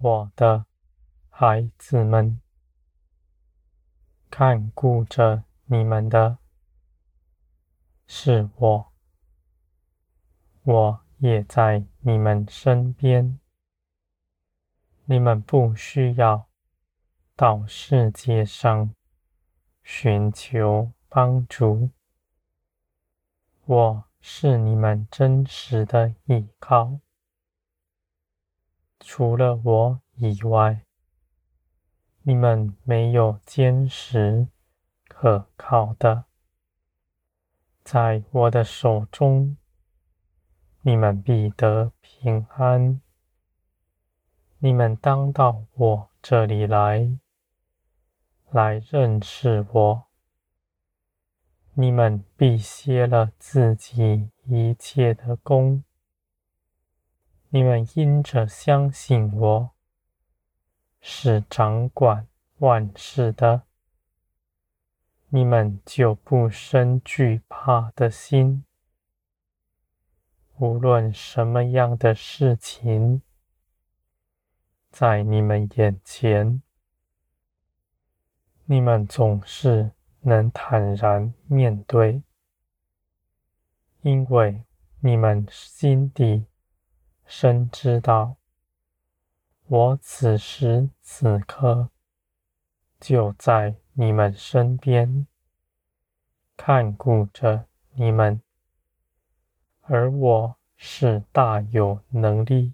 [0.00, 0.64] 我的
[1.28, 2.40] 孩子们，
[4.30, 6.38] 看顾着你们的
[8.06, 8.92] 是我，
[10.62, 13.40] 我也在你们身边。
[15.06, 16.46] 你们不需要
[17.34, 18.94] 到世界上
[19.82, 21.90] 寻求帮助，
[23.64, 27.00] 我是你们真实的依靠。
[29.00, 30.84] 除了我以外，
[32.22, 34.48] 你们没有坚实
[35.08, 36.24] 可靠的。
[37.82, 39.56] 在我的手中，
[40.82, 43.00] 你们必得平安。
[44.58, 47.18] 你们当到我这里来，
[48.50, 50.04] 来认识我。
[51.74, 55.84] 你们必歇了自己一切的工。
[57.50, 59.70] 你们因着相信我，
[61.00, 63.62] 是掌管万事的，
[65.28, 68.66] 你们就不生惧怕的心。
[70.58, 73.22] 无论什么样的事情，
[74.90, 76.62] 在你们眼前，
[78.66, 82.22] 你们总是能坦然面对，
[84.02, 84.64] 因为
[85.00, 86.47] 你们心底。
[87.30, 88.36] 深知道，
[89.66, 91.90] 我此时此刻
[92.98, 95.26] 就在你们身边，
[96.56, 98.40] 看顾着你们，
[99.82, 102.72] 而我是大有能力，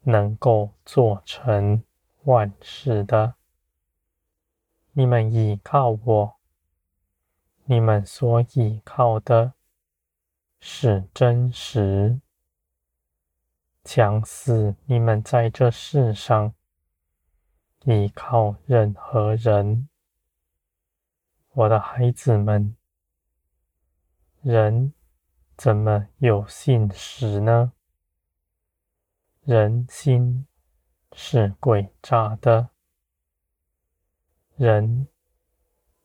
[0.00, 1.84] 能够做成
[2.24, 3.36] 万事的。
[4.90, 6.36] 你们倚靠我，
[7.66, 9.52] 你们所倚靠的
[10.58, 12.20] 是真实。
[13.96, 16.52] 想死你们在这世上
[17.86, 19.88] 依靠任何人，
[21.52, 22.76] 我的孩子们，
[24.42, 24.92] 人
[25.56, 27.72] 怎么有信实呢？
[29.44, 30.46] 人心
[31.14, 32.68] 是诡诈的，
[34.56, 35.08] 人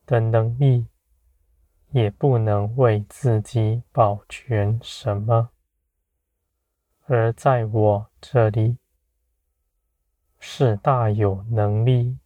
[0.05, 0.87] 的能力
[1.89, 5.49] 也不能为自己保全什么。
[7.13, 8.77] 而在我这里，
[10.39, 12.17] 是大有能力，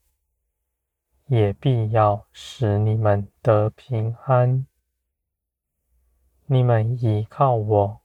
[1.25, 4.67] 也必要使你们得平安。
[6.45, 8.01] 你们依靠我，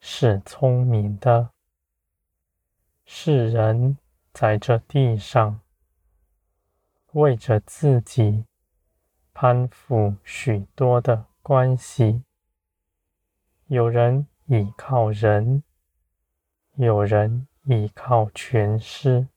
[0.00, 1.50] 是聪明的。
[3.04, 3.98] 世人
[4.32, 5.60] 在这地上，
[7.12, 8.46] 为着自己
[9.34, 12.24] 攀附许多的关系，
[13.66, 14.26] 有人。
[14.46, 15.62] 倚靠人，
[16.74, 19.28] 有人倚靠权势，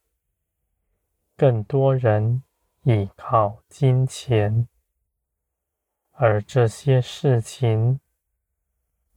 [1.37, 2.43] 更多人
[2.83, 4.67] 倚靠金钱，
[6.11, 8.01] 而这些事情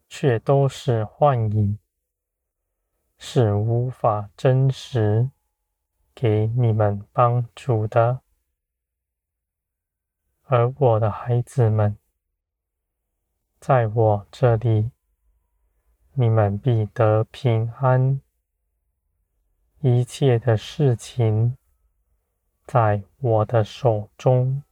[0.09, 1.77] 却都是幻影，
[3.19, 5.31] 是无法真实
[6.15, 8.21] 给你们帮助的。
[10.45, 11.99] 而我的孩子们，
[13.59, 14.93] 在我这里。
[16.21, 18.21] 你们必得平安。
[19.81, 21.57] 一切的事情
[22.67, 24.63] 在我的手中，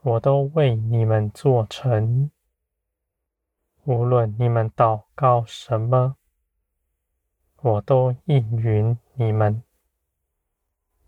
[0.00, 2.30] 我都为你们做成。
[3.84, 6.16] 无论你们祷告什么，
[7.56, 9.62] 我都应允你们，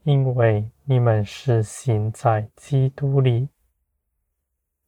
[0.03, 3.49] 因为你们是行在基督里，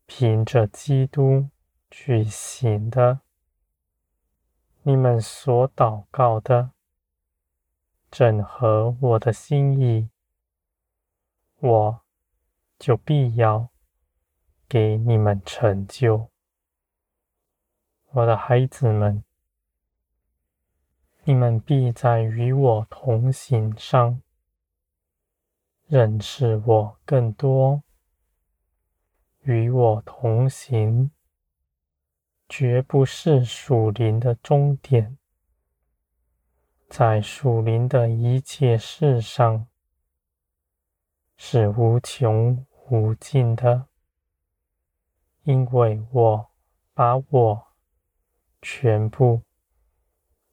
[0.05, 1.49] 凭着基督
[1.91, 3.21] 去行的。
[4.85, 6.73] 你们所祷告的，
[8.11, 10.09] 正合我的心意，
[11.61, 12.01] 我
[12.81, 13.69] 就必要
[14.69, 16.31] 给你们成就。
[18.11, 19.23] 我的孩子们，
[21.23, 24.21] 你们必在与我同行上
[25.87, 27.85] 认识我更多，
[29.43, 31.13] 与我同行。
[32.55, 35.17] 绝不是属灵的终点，
[36.87, 39.67] 在属灵的一切事上
[41.35, 43.87] 是无穷无尽的，
[45.45, 46.51] 因为我
[46.93, 47.67] 把我
[48.61, 49.41] 全部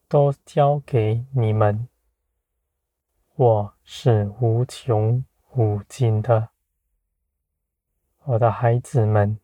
[0.08, 1.90] 都交给你们，
[3.36, 6.52] 我是无穷无尽的，
[8.20, 9.38] 我的孩子们。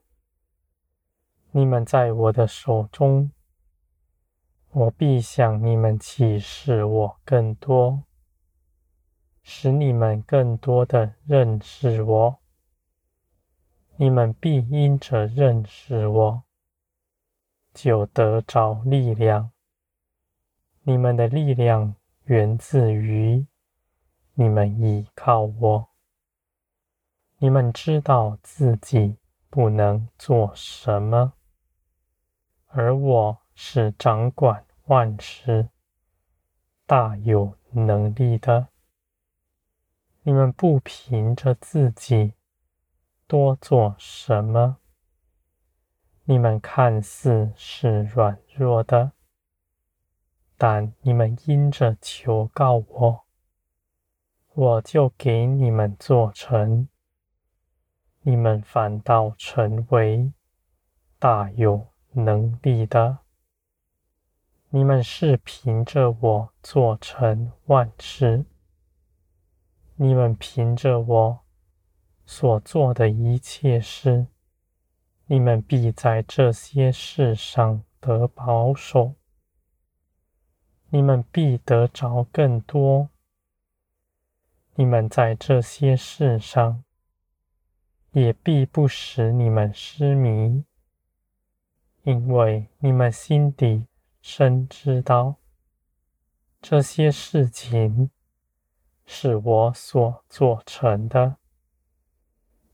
[1.57, 3.31] 你们在我的手中，
[4.71, 8.03] 我必向你们启示我更多，
[9.41, 12.39] 使你们更多的认识我。
[13.95, 16.43] 你们必因着认识我，
[17.73, 19.53] 就得着力量。
[20.81, 23.47] 你们的力量源自于
[24.33, 25.87] 你们依靠我。
[27.37, 29.15] 你们知道自己
[29.49, 31.31] 不能做什么，
[32.77, 35.69] 而我是掌管万事、
[36.85, 38.67] 大有能力的。
[40.23, 42.33] 你们不凭着自己
[43.27, 44.79] 多做什么，
[46.25, 49.13] 你们看似是软弱的，
[50.57, 53.25] 但你们因着求告我，
[54.53, 56.89] 我就给你们做成。
[58.23, 60.33] 你们反倒成为
[61.17, 63.19] 大有能力的。
[64.69, 68.45] 你们是凭着我做成万事。
[69.95, 71.39] 你们凭着我
[72.25, 74.27] 所做的一切事，
[75.27, 79.13] 你们必在这些事上得保守。
[80.89, 83.09] 你们必得着更多。
[84.75, 86.83] 你们在这些事上，
[88.11, 90.65] 也必不使你们失迷，
[92.05, 93.87] 因为你们心底
[94.21, 95.37] 深知道，
[96.61, 98.11] 这些事情
[99.07, 101.37] 是我所做成的。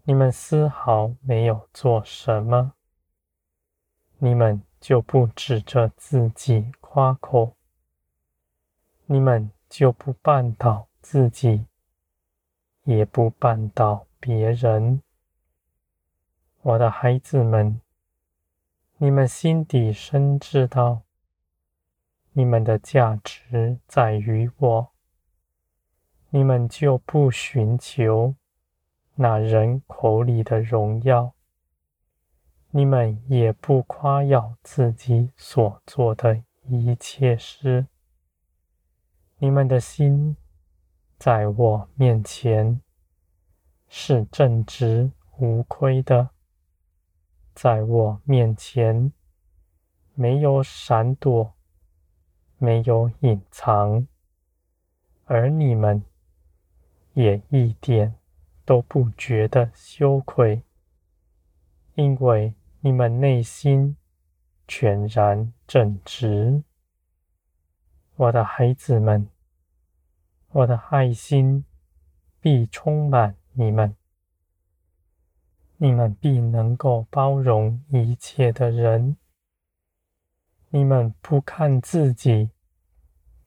[0.04, 2.74] 你们丝毫没有做什么，
[4.18, 7.56] 你们就不指着自己夸口，
[9.06, 11.68] 你们就不绊倒自己，
[12.84, 15.02] 也不绊倒别人。
[16.64, 17.80] 我的孩子们，
[19.04, 21.02] 你们心底深知道，
[22.34, 24.92] 你们的价值在于我，
[26.30, 28.36] 你们就不寻求
[29.16, 31.34] 那人口里的荣耀，
[32.70, 37.88] 你们也不夸耀自己所做的一切事，
[39.40, 40.38] 你们的心
[41.18, 42.80] 在我面前
[43.88, 46.30] 是正直无亏的。
[47.54, 49.12] 在我面前，
[50.14, 51.54] 没有闪躲，
[52.58, 54.08] 没有隐藏，
[55.26, 56.04] 而你们
[57.14, 58.16] 也一点
[58.66, 60.64] 都不觉得羞愧，
[61.96, 63.98] 因为你们内心
[64.68, 66.64] 全然正直。
[68.16, 69.28] 我的孩子们，
[70.50, 71.66] 我的爱心
[72.40, 73.96] 必充满你们。
[75.84, 79.18] 你们必能够包容一切的人。
[80.70, 82.52] 你们不看自己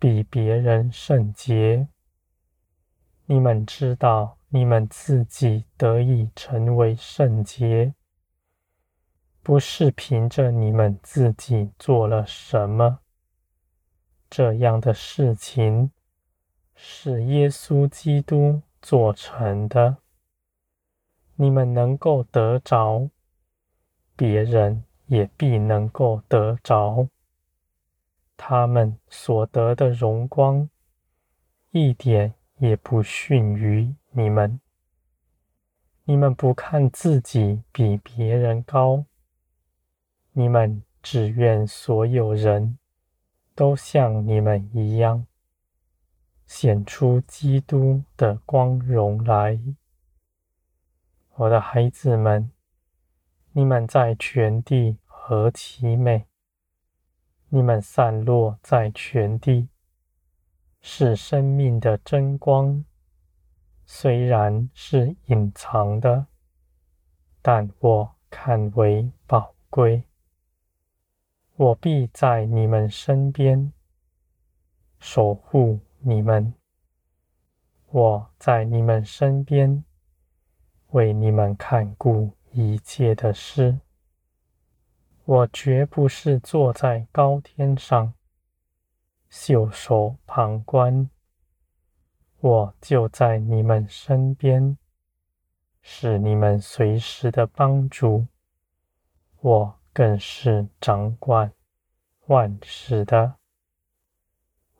[0.00, 1.86] 比别人圣洁。
[3.26, 7.94] 你们知道，你们自己得以成为圣洁，
[9.40, 12.99] 不是凭着你们自己做了什么。
[14.28, 15.92] 这样的事情
[16.75, 19.99] 是耶稣基督做成的。
[21.37, 23.11] 你们能够得着，
[24.14, 27.09] 别人也必能够得着。
[28.37, 30.69] 他们所得的荣光，
[31.71, 34.61] 一点也不逊于你们。
[36.05, 39.05] 你们不看自己比别人高，
[40.33, 42.79] 你们只愿所有人
[43.55, 45.26] 都像你们一样，
[46.47, 49.59] 显出基督的光荣来。
[51.37, 52.53] 我的孩子们，
[53.50, 56.26] 你们在全地何其美！
[57.49, 59.69] 你们散落在全地，
[60.81, 62.85] 是生命的真光。
[63.85, 66.26] 虽然是隐藏的，
[67.43, 70.05] 但我看为宝贵。
[71.57, 73.73] 我必在你们身边
[75.00, 76.55] 守护你们。
[77.91, 79.85] 我在你们身边。
[80.94, 83.80] 为你们看顾一切的事，
[85.24, 88.14] 我绝不是坐在高天上
[89.28, 91.10] 袖手旁观，
[92.38, 94.78] 我就在你们身边，
[95.82, 98.28] 是你们随时的帮助。
[99.40, 101.52] 我更是掌管
[102.26, 103.34] 万事的，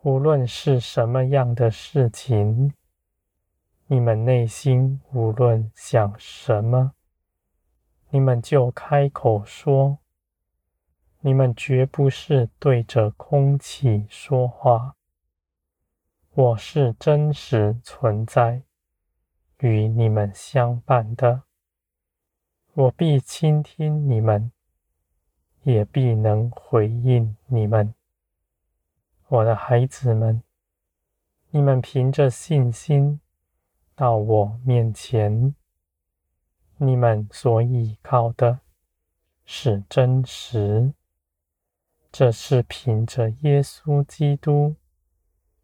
[0.03, 2.73] 无论是什么样的事情。
[3.87, 6.93] 你们内心无论想什么，
[8.09, 9.99] 你们就开口说。
[11.19, 14.95] 你们绝不是对着空气说话。
[16.33, 18.63] 我是真实存在，
[19.59, 21.43] 与你们相伴的。
[22.73, 24.51] 我必倾听你们，
[25.61, 27.93] 也必能回应你们。
[29.27, 30.41] 我的孩子们，
[31.51, 33.19] 你们凭着信心
[33.95, 35.55] 到我面前，
[36.77, 38.59] 你们所依靠的
[39.45, 40.93] 是真实，
[42.11, 44.75] 这是凭着耶稣基督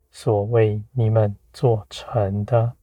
[0.09, 2.77] 所为你们做成的。